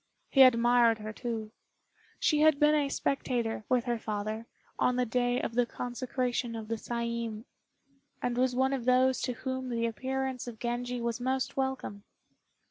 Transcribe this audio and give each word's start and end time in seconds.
He 0.31 0.41
admired 0.41 0.97
her, 0.97 1.13
too. 1.13 1.51
She 2.19 2.39
had 2.41 2.59
been 2.59 2.73
a 2.73 2.89
spectator, 2.89 3.65
with 3.69 3.83
her 3.83 3.99
father, 3.99 4.47
on 4.79 4.95
the 4.95 5.05
day 5.05 5.39
of 5.39 5.53
the 5.53 5.67
consecration 5.67 6.55
of 6.55 6.69
the 6.69 6.75
Saiin, 6.77 7.45
and 8.19 8.35
was 8.35 8.55
one 8.55 8.73
of 8.73 8.85
those 8.85 9.21
to 9.21 9.33
whom 9.33 9.69
the 9.69 9.85
appearance 9.85 10.47
of 10.47 10.57
Genji 10.57 10.99
was 11.01 11.19
most 11.21 11.55
welcome. 11.55 12.03